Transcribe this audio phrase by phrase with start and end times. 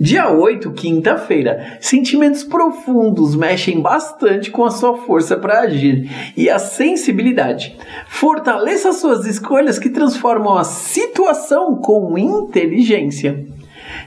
[0.00, 1.76] Dia 8, quinta-feira.
[1.80, 7.76] Sentimentos profundos mexem bastante com a sua força para agir e a sensibilidade.
[8.06, 13.44] Fortaleça suas escolhas que transformam a situação com inteligência.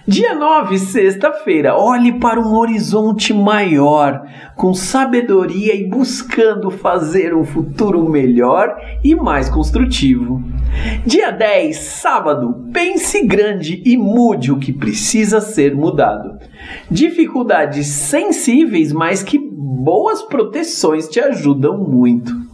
[0.08, 1.76] Dia 9, sexta-feira.
[1.76, 9.50] Olhe para um horizonte maior, com sabedoria e buscando fazer um futuro melhor e mais
[9.50, 10.44] construtivo.
[11.06, 12.68] Dia 10, sábado.
[12.73, 16.38] Pense grande e mude o que precisa ser mudado.
[16.90, 22.51] Dificuldades sensíveis, mas que boas proteções te ajudam muito.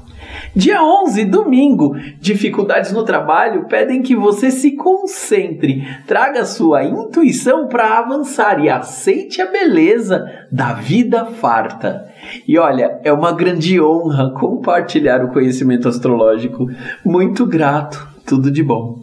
[0.58, 1.95] Dia 11, domingo.
[2.19, 9.39] Dificuldades no trabalho pedem que você se concentre, traga sua intuição para avançar e aceite
[9.39, 12.08] a beleza da vida farta.
[12.47, 16.66] E olha, é uma grande honra compartilhar o conhecimento astrológico.
[17.06, 18.07] Muito grato.
[18.25, 18.97] Tudo de bom.